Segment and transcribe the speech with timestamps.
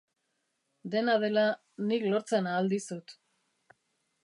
[0.93, 1.43] Dena dela,
[1.91, 3.17] nik lortzen ahal dizut.